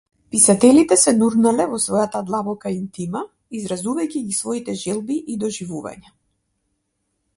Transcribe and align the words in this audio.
Писателите 0.35 0.95
се 1.01 1.11
нурнале 1.17 1.67
во 1.73 1.79
својата 1.83 2.21
длабока 2.29 2.73
интима, 2.77 3.21
изразувајќи 3.59 4.25
ги 4.31 4.39
своите 4.39 4.77
желби 4.85 5.19
и 5.35 5.41
доживувања. 5.45 6.15